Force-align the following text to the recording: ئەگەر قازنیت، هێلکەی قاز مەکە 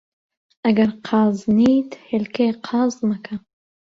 ئەگەر 0.65 0.89
قازنیت، 1.07 1.89
هێلکەی 2.09 2.51
قاز 2.67 2.93
مەکە 3.09 3.35